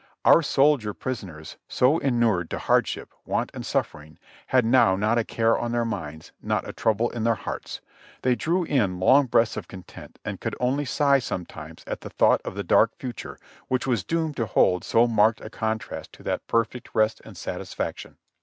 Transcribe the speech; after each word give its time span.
Our 0.25 0.41
soldier 0.41 0.95
prisoners, 0.95 1.57
so 1.67 1.99
inured 1.99 2.49
to 2.49 2.57
hard 2.57 2.87
ship, 2.87 3.13
want 3.23 3.51
and 3.53 3.63
suffering, 3.63 4.17
had 4.47 4.65
now 4.65 4.95
not 4.95 5.19
a 5.19 5.23
care 5.23 5.55
on 5.55 5.73
their 5.73 5.85
minds, 5.85 6.31
not 6.41 6.67
a 6.67 6.73
trouble 6.73 7.11
in 7.11 7.23
their 7.23 7.35
hearts; 7.35 7.81
they 8.23 8.33
drew 8.33 8.63
in 8.63 8.99
long 8.99 9.27
breaths 9.27 9.57
of 9.57 9.67
content 9.67 10.17
and 10.25 10.41
could 10.41 10.55
only 10.59 10.85
sigh 10.85 11.19
sometimes 11.19 11.83
at 11.85 12.01
the 12.01 12.09
thought 12.09 12.41
of 12.41 12.55
the 12.55 12.63
dark 12.63 12.97
future 12.97 13.37
which 13.67 13.85
was 13.85 14.03
doomed 14.03 14.35
to 14.37 14.47
hold 14.47 14.83
so 14.83 15.05
marked 15.05 15.39
a 15.41 15.51
contrast 15.51 16.11
to 16.13 16.23
that 16.23 16.47
perfect 16.47 16.85
PRISON 16.85 16.93
LIFE 16.93 16.93
AT 16.93 16.93
FORT 16.95 16.95
WARREN 16.95 16.95
221 16.95 17.03
rest 17.03 17.21
and 17.23 17.37
satisfaction. 17.37 18.17